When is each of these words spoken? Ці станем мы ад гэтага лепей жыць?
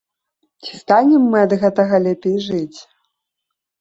Ці 0.63 0.79
станем 0.83 1.27
мы 1.33 1.37
ад 1.47 1.53
гэтага 1.65 1.95
лепей 2.09 2.37
жыць? 2.47 2.79